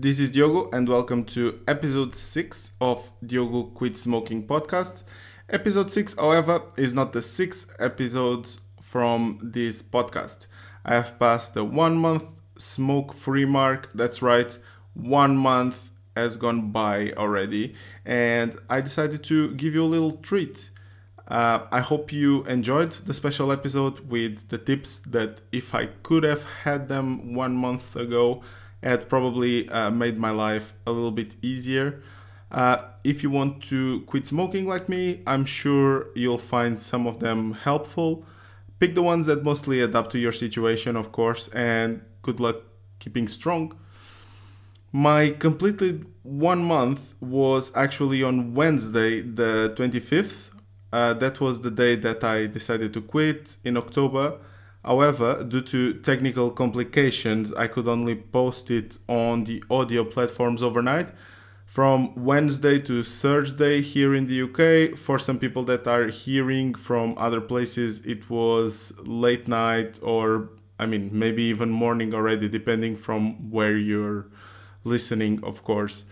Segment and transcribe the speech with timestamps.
[0.00, 5.02] this is Diogo, and welcome to episode 6 of Diogo Quit Smoking podcast.
[5.50, 8.48] Episode 6, however, is not the sixth episode
[8.80, 10.46] from this podcast.
[10.86, 12.24] I have passed the one month
[12.56, 13.90] smoke free mark.
[13.94, 14.58] That's right,
[14.94, 17.74] one month has gone by already,
[18.06, 20.70] and I decided to give you a little treat.
[21.28, 26.22] Uh, I hope you enjoyed the special episode with the tips that, if I could
[26.22, 28.42] have had them one month ago,
[28.82, 32.02] had probably uh, made my life a little bit easier.
[32.50, 37.20] Uh, if you want to quit smoking like me, I'm sure you'll find some of
[37.20, 38.24] them helpful.
[38.78, 42.56] Pick the ones that mostly adapt to your situation, of course, and good luck
[42.98, 43.76] keeping strong.
[44.92, 50.44] My completed one month was actually on Wednesday, the 25th.
[50.92, 54.38] Uh, that was the day that I decided to quit in October.
[54.84, 61.08] However, due to technical complications, I could only post it on the audio platforms overnight
[61.66, 64.98] from Wednesday to Thursday here in the UK.
[64.98, 70.86] For some people that are hearing from other places, it was late night or I
[70.86, 74.28] mean, maybe even morning already, depending from where you're
[74.82, 76.04] listening, of course.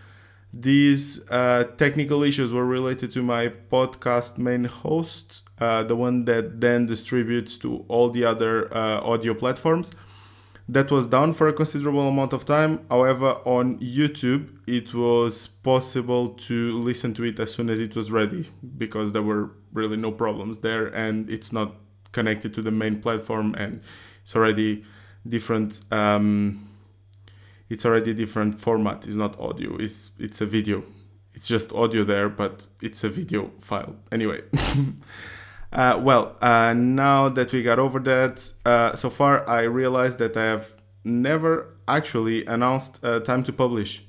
[0.52, 6.60] These uh, technical issues were related to my podcast main host, uh, the one that
[6.60, 9.90] then distributes to all the other uh, audio platforms.
[10.70, 12.86] That was down for a considerable amount of time.
[12.90, 18.10] However, on YouTube, it was possible to listen to it as soon as it was
[18.12, 21.74] ready because there were really no problems there and it's not
[22.12, 23.80] connected to the main platform and
[24.22, 24.84] it's already
[25.26, 25.80] different.
[25.90, 26.67] Um,
[27.68, 29.06] it's already different format.
[29.06, 29.76] It's not audio.
[29.76, 30.84] It's it's a video.
[31.34, 33.96] It's just audio there, but it's a video file.
[34.10, 34.42] Anyway.
[35.72, 40.36] uh, well, uh, now that we got over that, uh, so far I realized that
[40.36, 40.74] I have
[41.04, 44.04] never actually announced time to publish.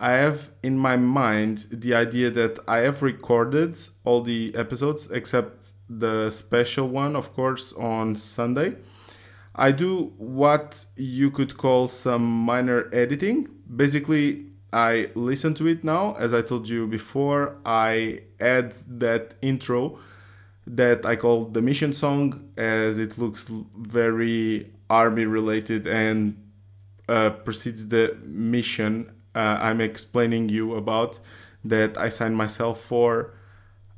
[0.00, 5.72] I have in my mind the idea that I have recorded all the episodes except
[5.88, 8.76] the special one, of course, on Sunday.
[9.58, 13.48] I do what you could call some minor editing.
[13.74, 16.14] Basically, I listen to it now.
[16.14, 19.98] As I told you before, I add that intro
[20.66, 26.36] that I call the mission song as it looks very army related and
[27.08, 31.20] uh, precedes the mission uh, I'm explaining you about
[31.64, 33.34] that I signed myself for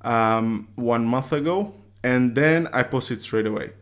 [0.02, 3.72] um, one month ago and then I post it straight away.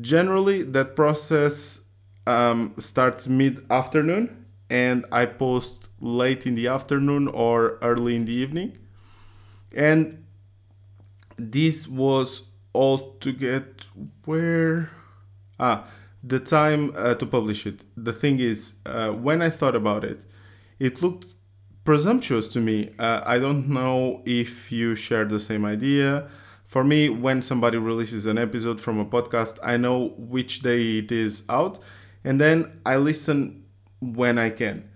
[0.00, 1.84] Generally, that process
[2.26, 8.32] um, starts mid afternoon and I post late in the afternoon or early in the
[8.32, 8.76] evening.
[9.72, 10.24] And
[11.36, 13.86] this was all to get
[14.24, 14.90] where.
[15.60, 15.86] Ah,
[16.22, 17.82] the time uh, to publish it.
[17.96, 20.18] The thing is, uh, when I thought about it,
[20.78, 21.34] it looked
[21.84, 22.92] presumptuous to me.
[22.98, 26.28] Uh, I don't know if you share the same idea
[26.74, 31.12] for me, when somebody releases an episode from a podcast, I know which day it
[31.12, 31.78] is out,
[32.24, 33.66] and then I listen
[34.00, 34.90] when I can.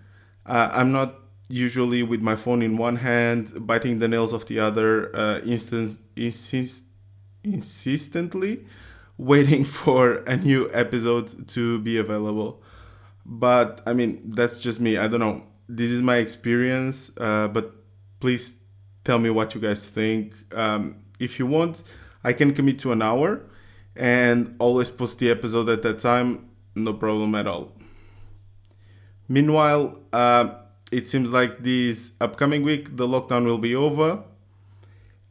[0.45, 1.15] Uh, I'm not
[1.47, 5.97] usually with my phone in one hand, biting the nails of the other, uh, instant,
[6.17, 6.83] insist,
[7.45, 8.65] insistently
[9.17, 12.61] waiting for a new episode to be available.
[13.25, 14.97] But I mean, that's just me.
[14.97, 15.45] I don't know.
[15.69, 17.73] This is my experience, uh, but
[18.19, 18.59] please
[19.05, 20.33] tell me what you guys think.
[20.53, 21.83] Um, if you want,
[22.23, 23.41] I can commit to an hour
[23.95, 27.73] and always post the episode at that time, no problem at all.
[29.27, 30.55] Meanwhile, uh,
[30.91, 34.23] it seems like this upcoming week the lockdown will be over.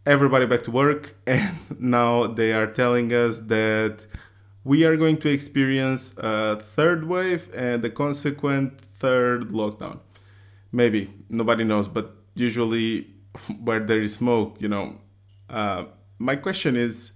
[0.06, 4.06] Everybody back to work, and now they are telling us that
[4.65, 9.99] we are going to experience a third wave and the consequent third lockdown.
[10.72, 13.08] Maybe nobody knows, but usually
[13.64, 14.99] where there is smoke, you know,
[15.48, 15.84] uh,
[16.18, 17.12] my question is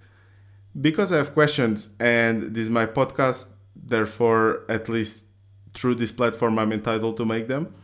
[0.81, 5.25] because I have questions and this is my podcast, therefore, at least
[5.75, 7.75] through this platform, I'm entitled to make them.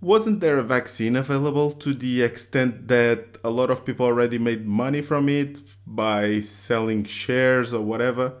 [0.00, 4.64] Wasn't there a vaccine available to the extent that a lot of people already made
[4.66, 8.34] money from it by selling shares or whatever?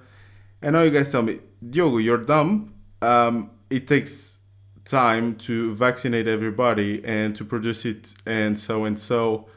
[0.62, 2.74] And now you guys tell me, Diogo, you're dumb.
[3.02, 4.38] Um, it takes
[4.84, 9.48] time to vaccinate everybody and to produce it and so and so.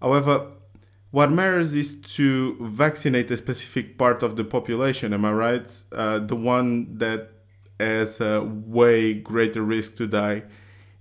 [0.00, 0.46] However,
[1.12, 5.82] what matters is to vaccinate a specific part of the population am i right?
[5.92, 7.30] Uh, the one that
[7.78, 10.42] has a way greater risk to die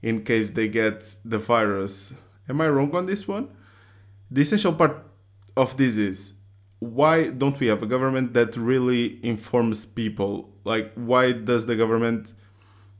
[0.01, 2.13] in case they get the virus.
[2.47, 3.49] Am i wrong on this one?
[4.29, 4.97] The essential part
[5.57, 6.33] of this is
[6.79, 10.53] why don't we have a government that really informs people?
[10.65, 12.33] Like why does the government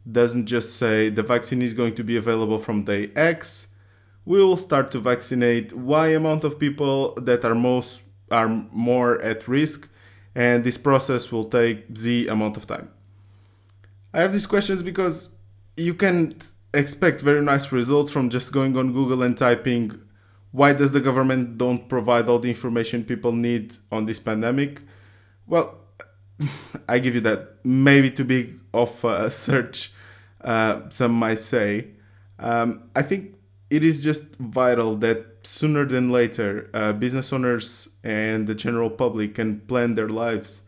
[0.09, 3.67] doesn't just say the vaccine is going to be available from day X.
[4.25, 9.47] We will start to vaccinate Y amount of people that are most are more at
[9.47, 9.89] risk,
[10.35, 12.89] and this process will take Z amount of time.
[14.13, 15.35] I have these questions because
[15.75, 19.99] you can't expect very nice results from just going on Google and typing
[20.51, 24.81] why does the government don't provide all the information people need on this pandemic?
[25.47, 25.79] Well,
[26.89, 27.63] I give you that.
[27.63, 29.93] Maybe too big of a search,
[30.41, 31.87] uh, some might say.
[32.37, 33.35] Um, I think
[33.71, 39.35] it is just vital that sooner than later, uh, business owners and the general public
[39.35, 40.61] can plan their lives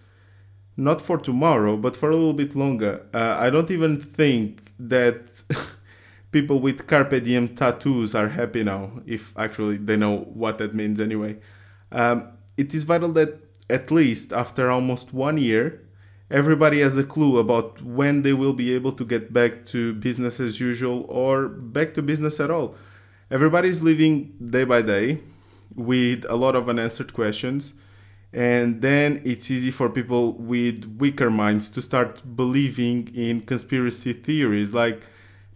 [0.75, 3.05] not for tomorrow, but for a little bit longer.
[3.13, 5.43] Uh, I don't even think that
[6.31, 10.99] people with carpe diem tattoos are happy now, if actually they know what that means
[10.99, 11.37] anyway.
[11.91, 13.39] Um, it is vital that
[13.69, 15.81] at least after almost one year,
[16.31, 20.39] everybody has a clue about when they will be able to get back to business
[20.39, 22.75] as usual or back to business at all.
[23.33, 25.17] Everybody's living day by day
[25.73, 27.73] with a lot of unanswered questions
[28.31, 34.71] and then it's easy for people with weaker minds to start believing in conspiracy theories
[34.71, 35.01] like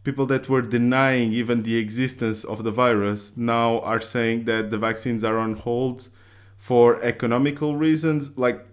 [0.04, 4.80] people that were denying even the existence of the virus now are saying that the
[4.80, 6.10] vaccines are on hold
[6.58, 8.36] for economical reasons.
[8.40, 8.66] Like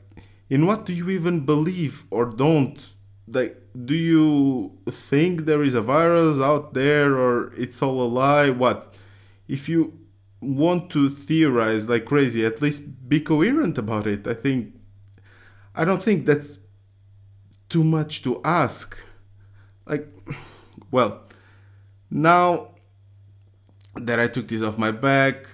[0.48, 2.82] in what do you even believe or don't?
[3.28, 8.50] Like do you think there is a virus out there or it's all a lie
[8.50, 8.94] what
[9.48, 9.98] if you
[10.44, 14.26] want to theorize like crazy, at least be coherent about it.
[14.26, 14.74] I think
[15.74, 16.58] I don't think that's
[17.68, 18.96] too much to ask.
[19.86, 20.08] Like
[20.90, 21.22] well,
[22.10, 22.68] now
[23.96, 25.46] that I took this off my back,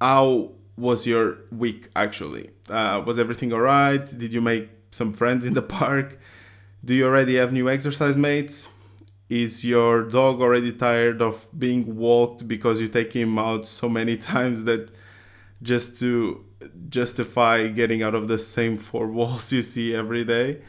[0.00, 2.50] how was your week actually?
[2.68, 4.06] Uh, was everything alright?
[4.06, 6.18] Did you make some friends in the park?
[6.82, 8.68] Do you already have new exercise mates?
[9.28, 14.16] Is your dog already tired of being walked because you take him out so many
[14.32, 14.90] times that
[15.62, 16.44] just to
[16.88, 20.62] justify getting out of the same four walls you see every day?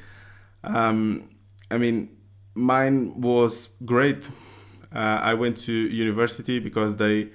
[0.64, 1.30] Um,
[1.72, 2.10] I mean,
[2.54, 4.30] mine was great.
[4.94, 7.30] Uh, I went to university because they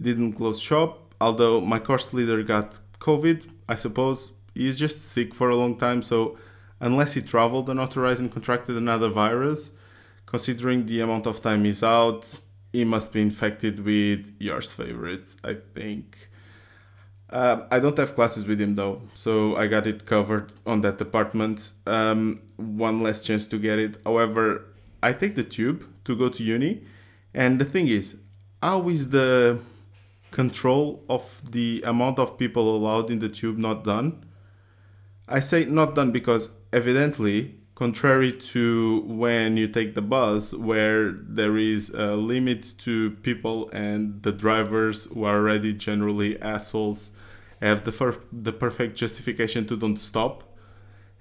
[0.00, 1.14] didn't close shop.
[1.20, 6.02] Although my course leader got COVID, I suppose he's just sick for a long time.
[6.02, 6.38] So
[6.80, 9.70] unless he traveled unauthorized and contracted another virus,
[10.26, 12.38] considering the amount of time he's out,
[12.72, 16.28] he must be infected with yours favorite, I think.
[17.30, 20.96] Uh, I don't have classes with him though, so I got it covered on that
[20.96, 21.72] department.
[21.86, 23.98] Um, one less chance to get it.
[24.04, 24.64] However,
[25.02, 26.84] I take the tube to go to uni,
[27.34, 28.16] and the thing is,
[28.62, 29.60] how is the
[30.30, 34.24] control of the amount of people allowed in the tube not done?
[35.28, 41.56] I say not done because evidently contrary to when you take the bus where there
[41.56, 47.12] is a limit to people and the drivers who are already generally assholes
[47.62, 50.42] have the, fir- the perfect justification to don't stop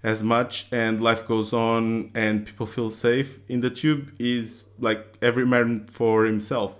[0.03, 5.15] as much and life goes on and people feel safe in the tube is like
[5.21, 6.75] every man for himself.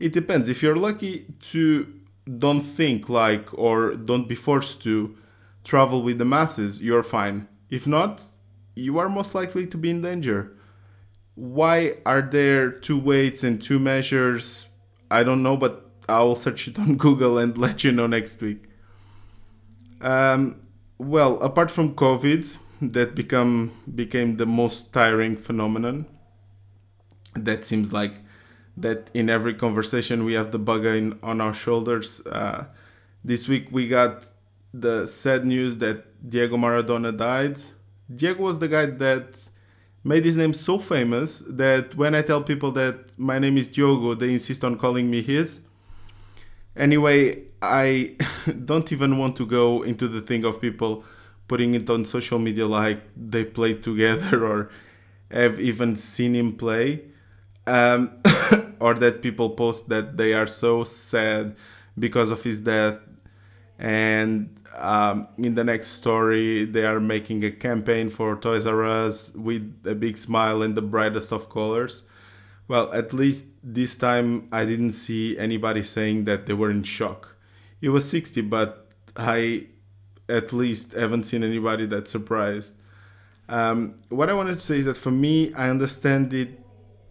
[0.00, 0.48] It depends.
[0.48, 1.92] If you're lucky to
[2.38, 5.16] don't think like or don't be forced to
[5.70, 8.22] travel with the masses you're fine if not
[8.76, 10.52] you are most likely to be in danger.
[11.34, 14.68] Why are there two weights and two measures?
[15.10, 18.40] I don't know, but I will search it on Google and let you know next
[18.40, 18.64] week.
[20.00, 20.60] Um,
[20.98, 26.06] well, apart from COVID, that become became the most tiring phenomenon.
[27.34, 28.12] That seems like
[28.76, 32.20] that in every conversation we have the bug in, on our shoulders.
[32.26, 32.66] Uh,
[33.24, 34.24] this week we got
[34.80, 37.60] the sad news that Diego Maradona died.
[38.14, 39.34] Diego was the guy that
[40.04, 44.14] made his name so famous that when I tell people that my name is Diogo,
[44.14, 45.60] they insist on calling me his.
[46.76, 48.16] Anyway, I
[48.64, 51.04] don't even want to go into the thing of people
[51.48, 54.70] putting it on social media like they played together or
[55.30, 57.02] have even seen him play.
[57.66, 58.22] Um,
[58.78, 61.56] or that people post that they are so sad
[61.98, 63.00] because of his death
[63.78, 69.34] and um, in the next story, they are making a campaign for Toys R Us
[69.34, 72.02] with a big smile and the brightest of colors.
[72.68, 77.36] Well, at least this time I didn't see anybody saying that they were in shock.
[77.80, 79.66] It was 60, but I
[80.28, 82.74] at least haven't seen anybody that surprised.
[83.48, 86.60] Um, what I wanted to say is that for me, I understand it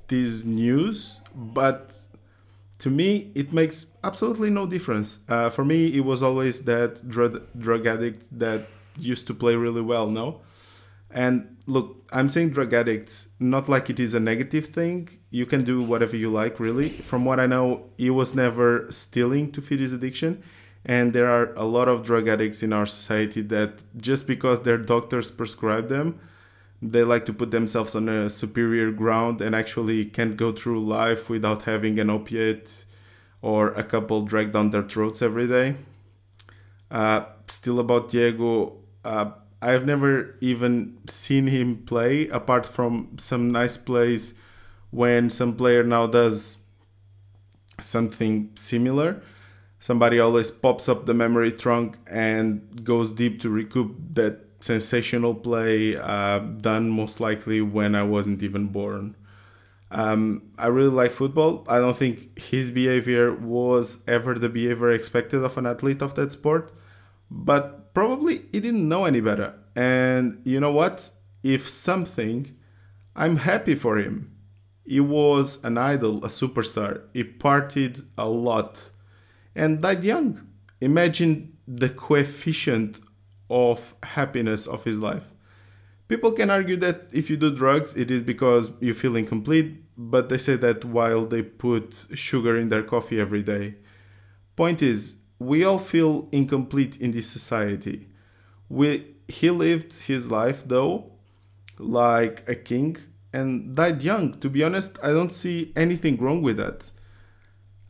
[0.07, 1.95] this news, but
[2.85, 5.21] to me, it makes absolutely no difference.
[5.27, 8.67] Uh, for me, it was always that drug, drug addict that
[8.99, 10.41] used to play really well, no?
[11.09, 15.09] And look, I'm saying drug addicts not like it is a negative thing.
[15.31, 16.89] You can do whatever you like, really.
[16.89, 20.43] From what I know, he was never stealing to feed his addiction.
[20.85, 24.77] And there are a lot of drug addicts in our society that just because their
[24.77, 26.19] doctors prescribe them,
[26.91, 31.29] they like to put themselves on a superior ground and actually can't go through life
[31.29, 32.85] without having an opiate
[33.41, 35.75] or a couple dragged down their throats every day.
[36.89, 43.77] Uh, still about Diego, uh, I've never even seen him play apart from some nice
[43.77, 44.33] plays
[44.91, 46.59] when some player now does
[47.79, 49.21] something similar.
[49.79, 55.95] Somebody always pops up the memory trunk and goes deep to recoup that sensational play
[55.95, 59.15] uh, done most likely when I wasn't even born.
[59.91, 61.63] Um, I really like football.
[61.69, 66.31] I don't think his behavior was ever the behavior expected of an athlete of that
[66.31, 66.73] sport,
[67.29, 69.53] but probably he didn't know any better.
[69.75, 71.11] And you know what?
[71.43, 72.55] If something,
[73.15, 74.35] I'm happy for him.
[74.85, 77.01] He was an idol, a superstar.
[77.13, 78.89] He partied a lot
[79.55, 80.47] and died young.
[80.81, 82.99] Imagine the coefficient
[83.49, 85.27] of happiness of his life.
[86.07, 90.29] People can argue that if you do drugs, it is because you feel incomplete, but
[90.29, 93.75] they say that while they put sugar in their coffee every day.
[94.55, 98.07] Point is, we all feel incomplete in this society.
[98.69, 101.11] We, he lived his life, though,
[101.77, 102.97] like a king
[103.33, 104.33] and died young.
[104.33, 106.91] To be honest, I don't see anything wrong with that.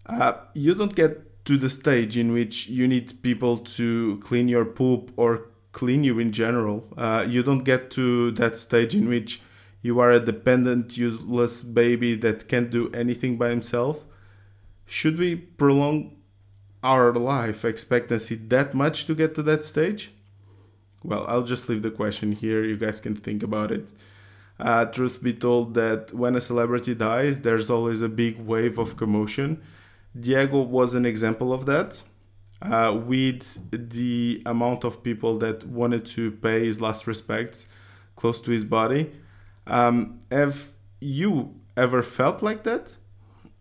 [0.05, 4.65] Uh, you don't get to the stage in which you need people to clean your
[4.65, 6.87] poop or clean you in general.
[6.97, 9.41] Uh, you don't get to that stage in which
[9.81, 14.03] you are a dependent, useless baby that can't do anything by himself.
[14.87, 16.17] Should we prolong
[16.83, 20.11] our life expectancy that much to get to that stage?
[21.03, 22.63] Well, I'll just leave the question here.
[22.63, 23.85] You guys can think about it.
[24.59, 28.97] Uh, truth be told, that when a celebrity dies, there's always a big wave of
[28.97, 29.61] commotion
[30.19, 32.01] Diego was an example of that.
[32.61, 37.67] Uh, with the amount of people that wanted to pay his last respects
[38.15, 39.11] close to his body.
[39.67, 42.95] Um, have you ever felt like that?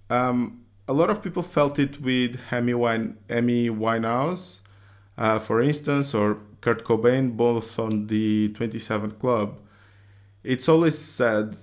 [0.09, 4.61] Um, a lot of people felt it with Amy, Wine, Winehouse,
[5.19, 9.59] uh, for instance, or Kurt Cobain, both on the 27 Club.
[10.43, 11.57] It's always sad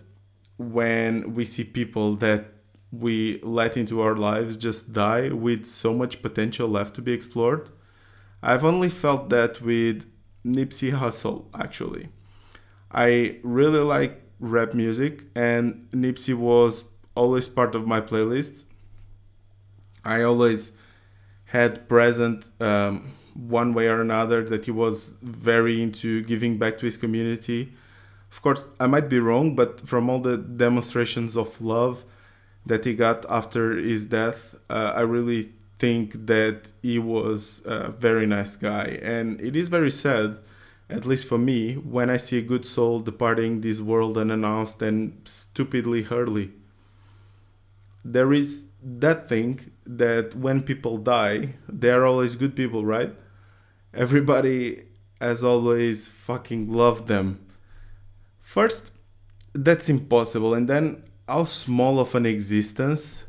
[0.58, 2.46] when we see people that
[2.92, 7.70] we let into our lives just die with so much potential left to be explored.
[8.44, 10.06] I've only felt that with
[10.46, 12.10] Nipsey Hussle, actually.
[12.92, 18.66] I really like rap music, and Nipsey was always part of my playlist.
[20.04, 20.72] I always
[21.46, 26.86] had present um, one way or another that he was very into giving back to
[26.86, 27.74] his community.
[28.32, 32.04] Of course, I might be wrong, but from all the demonstrations of love
[32.66, 38.28] that he got after his death, uh, I really think that he was a very
[38.28, 39.00] nice guy.
[39.02, 40.38] And it is very sad,
[40.90, 45.20] at least for me, when I see a good soul departing this world unannounced and
[45.26, 46.52] stupidly early.
[48.06, 53.14] There is that thing that when people die, they are always good people, right?
[53.94, 54.84] Everybody
[55.20, 57.40] has always fucking loved them.
[58.40, 58.92] First,
[59.54, 60.54] that's impossible.
[60.54, 63.24] And then how small of an existence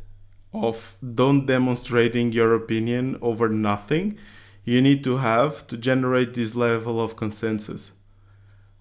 [0.53, 4.19] of don't demonstrating your opinion over nothing
[4.65, 7.93] you need to have to generate this level of consensus.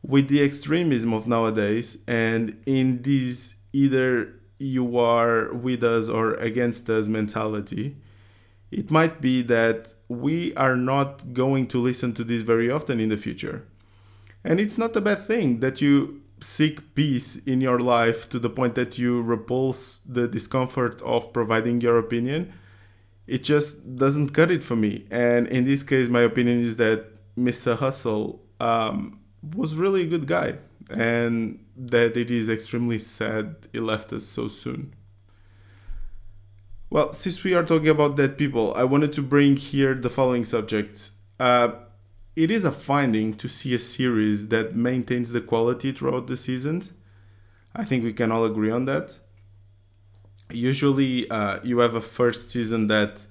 [0.02, 6.90] With the extremism of nowadays, and in this either you are with us or against
[6.90, 7.98] us mentality,
[8.72, 13.10] it might be that we are not going to listen to this very often in
[13.10, 13.68] the future.
[14.44, 18.50] And it's not a bad thing that you seek peace in your life to the
[18.50, 22.54] point that you repulse the discomfort of providing your opinion,
[23.28, 25.06] it just doesn't cut it for me.
[25.12, 27.06] And in this case, my opinion is that
[27.38, 27.78] Mr.
[27.78, 29.20] Hussle um,
[29.56, 30.56] was really a good guy
[30.90, 34.94] and that it is extremely sad he left us so soon.
[36.90, 40.44] Well, since we are talking about dead people, I wanted to bring here the following
[40.44, 41.14] subjects.
[41.40, 41.72] Uh,
[42.36, 46.94] it is a finding to see a series that maintains the quality throughout the seasons.
[47.76, 49.18] I think we can all agree on that.
[50.50, 53.26] Usually, uh, you have a first season that,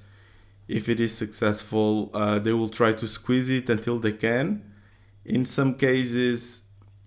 [0.69, 4.63] if it is successful, uh, they will try to squeeze it until they can.
[5.25, 6.63] In some cases,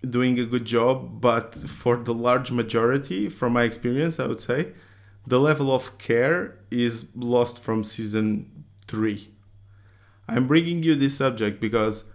[0.07, 4.73] doing a good job, but for the large majority, from my experience, I would say,
[5.25, 9.32] the level of care is lost from season three
[10.27, 12.05] I'm bringing you this subject because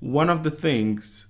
[0.00, 1.26] one of the things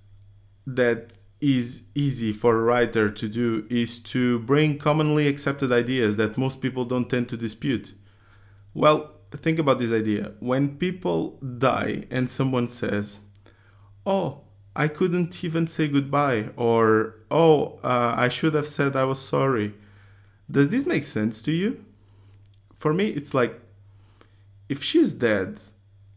[0.66, 6.36] that is easy for a writer to do is to bring commonly accepted ideas that
[6.36, 7.94] most people don't tend to dispute.
[8.74, 10.32] Well, think about this idea.
[10.40, 13.20] When people die and someone says,
[14.04, 14.42] Oh,
[14.74, 19.74] I couldn't even say goodbye, or Oh, uh, I should have said I was sorry.
[20.50, 21.84] Does this make sense to you?
[22.78, 23.60] For me, it's like
[24.68, 25.60] if she's dead,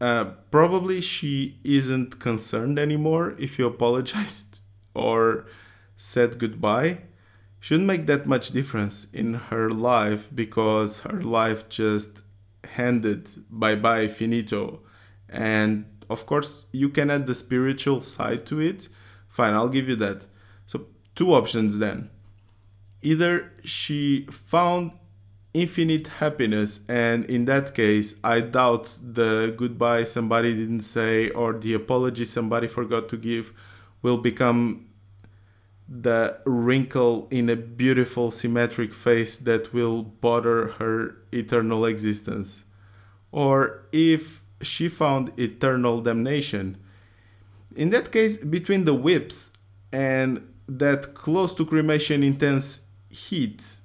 [0.02, 4.58] uh, probably she isn't concerned anymore if you apologized
[4.94, 5.46] or
[5.96, 6.98] said goodbye.
[7.60, 12.18] Shouldn't make that much difference in her life because her life just
[12.64, 14.80] handed bye bye finito.
[15.28, 18.88] And of course, you can add the spiritual side to it.
[19.28, 20.26] Fine, I'll give you that.
[20.66, 22.10] So, two options then.
[23.02, 24.90] Either she found
[25.54, 31.74] infinite happiness, and in that case, I doubt the goodbye somebody didn't say or the
[31.74, 33.52] apology somebody forgot to give
[34.00, 34.86] will become
[35.88, 42.64] the wrinkle in a beautiful symmetric face that will bother her eternal existence.
[43.30, 46.78] Or if she found eternal damnation.
[47.76, 49.50] In that case, between the whips
[49.92, 53.78] and that close to cremation intense heat,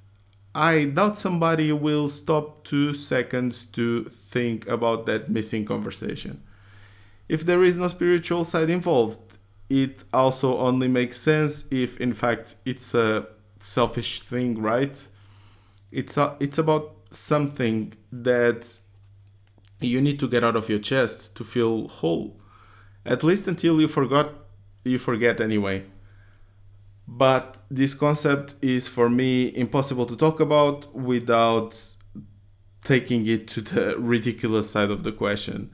[0.57, 6.41] I doubt somebody will stop two seconds to think about that missing conversation.
[7.29, 9.19] If there is no spiritual side involved,
[9.69, 13.27] it also only makes sense if in fact it's a
[13.59, 15.07] selfish thing right?
[15.91, 18.79] It's a, it's about something that
[19.79, 22.41] you need to get out of your chest to feel whole.
[23.05, 24.33] At least until you forgot
[24.83, 25.83] you forget anyway
[27.07, 31.95] but this concept is for me impossible to talk about without
[32.83, 35.71] taking it to the ridiculous side of the question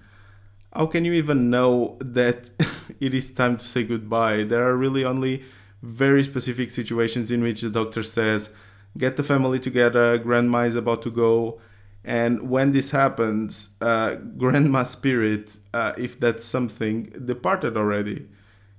[0.75, 2.49] how can you even know that
[2.99, 4.43] it is time to say goodbye?
[4.43, 5.43] There are really only
[5.81, 8.49] very specific situations in which the doctor says,
[8.97, 11.61] get the family together, grandma is about to go.
[12.03, 18.27] And when this happens, uh, grandma's spirit, uh, if that's something, departed already.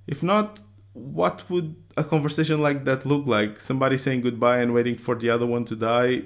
[0.05, 0.59] If not,
[0.95, 3.59] what would a conversation like that look like?
[3.59, 6.23] Somebody saying goodbye and waiting for the other one to die?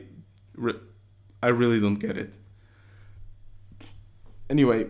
[1.41, 2.35] I really don't get it.
[4.47, 4.87] Anyway,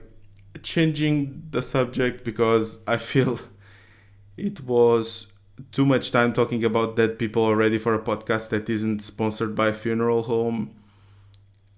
[0.64, 3.40] changing the subject because I feel
[4.38, 5.32] it was
[5.72, 9.70] too much time talking about dead people already for a podcast that isn't sponsored by
[9.70, 10.76] a funeral home.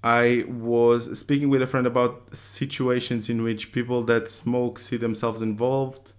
[0.04, 5.44] I was speaking with a friend about situations in which people that smoke see themselves
[5.44, 6.11] involved,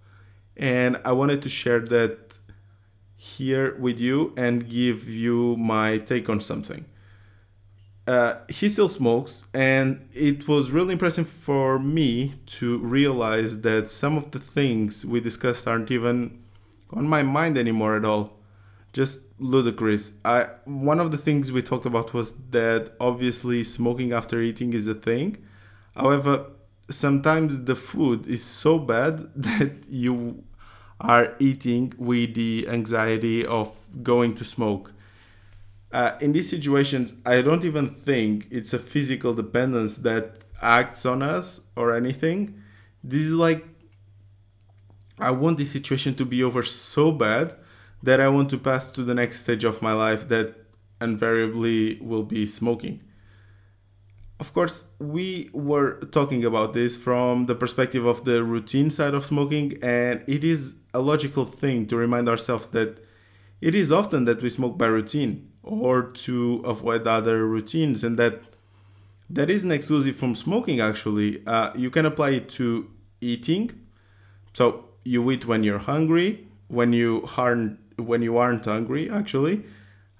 [0.57, 2.37] and I wanted to share that
[3.15, 6.85] here with you and give you my take on something
[8.05, 14.17] uh, he still smokes, and it was really impressive for me to realize that some
[14.17, 16.43] of the things we discussed aren't even
[16.91, 18.33] on my mind anymore at all.
[18.91, 20.13] Just ludicrous.
[20.23, 24.87] I one of the things we talked about was that obviously smoking after eating is
[24.87, 25.37] a thing.
[25.95, 26.47] However,
[26.89, 30.43] sometimes the food is so bad that you
[30.99, 34.93] are eating with the anxiety of going to smoke
[35.93, 41.21] uh, in these situations, I don't even think it's a physical dependence that acts on
[41.21, 42.61] us or anything.
[43.03, 43.63] This is like,
[45.19, 47.55] I want this situation to be over so bad
[48.01, 50.55] that I want to pass to the next stage of my life that
[50.99, 53.03] invariably will be smoking.
[54.43, 59.25] Of course, we were talking about this from the perspective of the routine side of
[59.25, 63.01] smoking, and it is a logical thing to remind ourselves that
[63.61, 68.41] it is often that we smoke by routine or to avoid other routines and that
[69.29, 71.41] that isn't exclusive from smoking actually.
[71.47, 73.71] Uh, you can apply it to eating.
[74.51, 79.63] So you eat when you're hungry when you aren't when you aren't hungry actually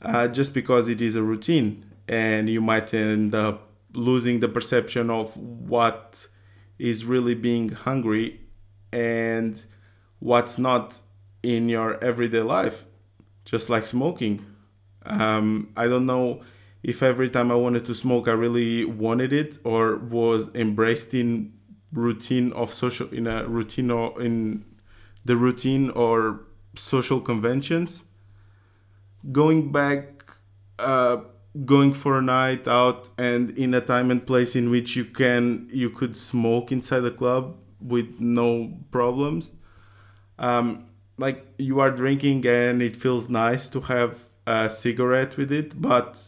[0.02, 5.10] uh, just because it is a routine and you might end up losing the perception
[5.10, 6.28] of what
[6.80, 8.42] is really being hungry
[8.92, 9.64] and
[10.20, 11.00] what's not
[11.42, 12.86] in your everyday life
[13.46, 14.46] just like smoking
[15.06, 16.42] um, I don't know
[16.82, 21.54] if every time I wanted to smoke, I really wanted it or was embraced in
[21.92, 24.66] routine of social in a routine or in
[25.24, 26.42] the routine or
[26.76, 28.04] social conventions.
[29.32, 30.34] Going back,
[30.80, 31.18] uh,
[31.66, 35.70] going for a night out and in a time and place in which you can
[35.72, 39.52] you could smoke inside the club with no problems.
[40.40, 40.88] Um,
[41.18, 46.22] like you are drinking and it feels nice to have a cigarette with it, but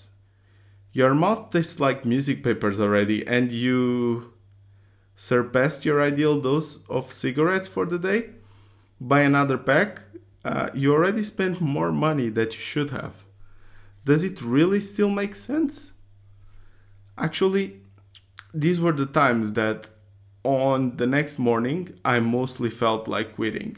[0.93, 4.33] your mouth tastes like music papers already, and you
[5.17, 8.29] surpassed your ideal dose of cigarettes for the day.
[9.01, 10.01] Buy another pack.
[10.45, 13.24] uh, you already spent more money that you should have.
[14.05, 15.93] Does it really still make sense?
[17.17, 17.81] Actually,
[18.53, 19.89] these were the times that
[20.43, 23.77] on the next morning I mostly felt like quitting.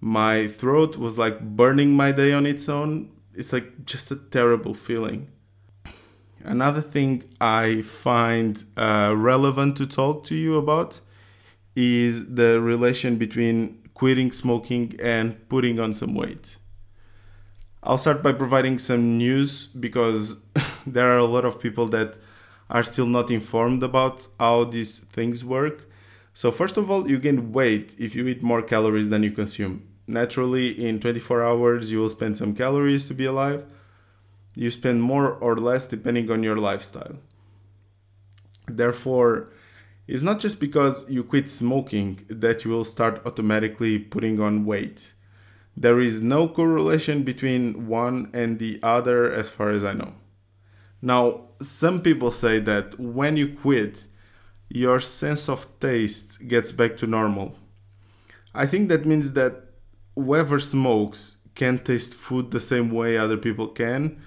[0.00, 3.10] My throat was like burning my day on its own.
[3.32, 5.30] It's like just a terrible feeling.
[6.42, 11.00] Another thing I find uh, relevant to talk to you about
[11.74, 16.58] is the relation between quitting smoking and putting on some weight.
[17.86, 20.40] I'll start by providing some news because
[20.86, 22.16] there are a lot of people that
[22.70, 25.86] are still not informed about how these things work.
[26.32, 29.86] So, first of all, you gain weight if you eat more calories than you consume.
[30.06, 33.66] Naturally, in 24 hours, you will spend some calories to be alive.
[34.54, 37.16] You spend more or less depending on your lifestyle.
[38.66, 39.50] Therefore,
[40.08, 45.12] it's not just because you quit smoking that you will start automatically putting on weight.
[45.76, 50.14] There is no correlation between one and the other, as far as I know.
[51.02, 54.06] Now, some people say that when you quit,
[54.68, 57.56] your sense of taste gets back to normal.
[58.54, 59.64] I think that means that
[60.14, 64.22] whoever smokes can taste food the same way other people can.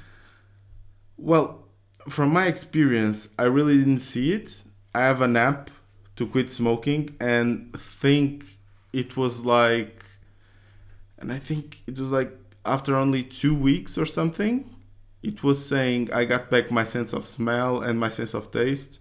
[1.18, 1.68] Well,
[2.10, 4.64] from my experience, I really didn't see it.
[4.94, 5.70] I have an app
[6.16, 8.46] to quit smoking and think
[8.94, 10.04] it was like
[11.20, 12.32] and I think it was like
[12.66, 14.70] after only 2 weeks or something
[15.24, 19.00] it was saying I got back my sense of smell and my sense of taste.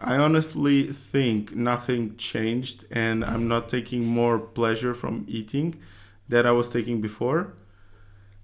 [0.00, 5.80] I honestly think nothing changed and I'm not taking more pleasure from eating
[6.28, 7.54] that I was taking before.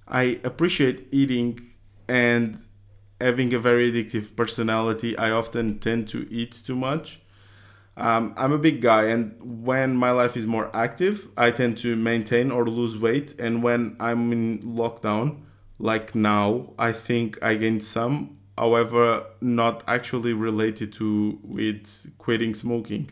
[0.06, 1.60] I appreciate eating
[2.08, 2.62] and
[3.20, 5.16] having a very addictive personality.
[5.16, 7.20] I often tend to eat too much.
[7.96, 11.94] Um, I'm a big guy, and when my life is more active, I tend to
[11.94, 13.38] maintain or lose weight.
[13.38, 15.42] And when I'm in lockdown,
[15.78, 23.10] like now i think i gained some however not actually related to with quitting smoking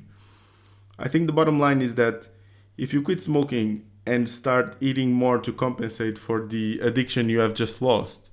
[0.99, 2.29] i think the bottom line is that
[2.77, 7.55] if you quit smoking and start eating more to compensate for the addiction you have
[7.55, 8.31] just lost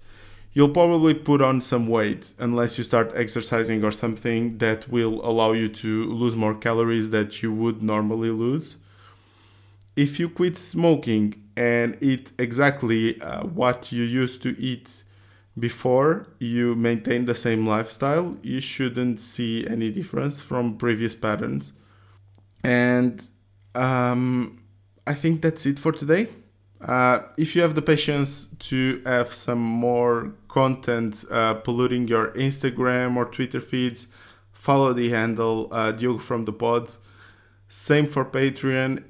[0.54, 5.52] you'll probably put on some weight unless you start exercising or something that will allow
[5.52, 8.78] you to lose more calories that you would normally lose
[10.00, 15.04] if you quit smoking and eat exactly uh, what you used to eat
[15.58, 21.74] before you maintain the same lifestyle, you shouldn't see any difference from previous patterns.
[22.64, 23.22] And
[23.76, 24.64] um,
[25.06, 26.30] I think that's it for today.
[26.82, 33.18] Uh, if you have the patience to have some more content uh, polluting your Instagram
[33.18, 34.08] or Twitter feeds,
[34.54, 36.94] follow the handle uh, Diogo from the Pod.
[37.68, 39.04] Same for Patreon.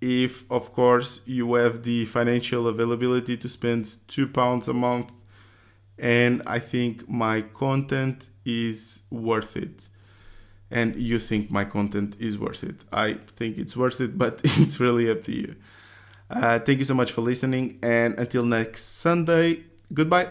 [0.00, 5.12] If of course you have the financial availability to spend two pounds a month
[5.96, 9.88] and i think my content is worth it.
[10.72, 12.80] And you think my content is worth it.
[12.92, 15.54] I think it's worth it but it's really up to you
[16.32, 20.28] uh, thank you so much for listening and until next sunday goodbye